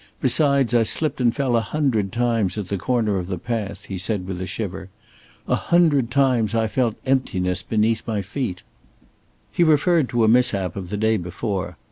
Besides, 0.19 0.73
I 0.73 0.81
slipped 0.81 1.21
and 1.21 1.31
fell 1.31 1.55
a 1.55 1.61
hundred 1.61 2.11
times 2.11 2.57
at 2.57 2.69
the 2.69 2.77
corner 2.79 3.19
of 3.19 3.27
the 3.27 3.37
path," 3.37 3.85
he 3.85 3.99
said, 3.99 4.25
with 4.25 4.41
a 4.41 4.47
shiver. 4.47 4.89
"A 5.47 5.53
hundred 5.53 6.09
times 6.09 6.55
I 6.55 6.65
felt 6.65 6.95
emptiness 7.05 7.61
beneath 7.61 8.07
my 8.07 8.23
feet." 8.23 8.63
He 9.51 9.63
referred 9.63 10.09
to 10.09 10.23
a 10.23 10.27
mishap 10.27 10.75
of 10.75 10.89
the 10.89 10.97
day 10.97 11.17
before. 11.17 11.77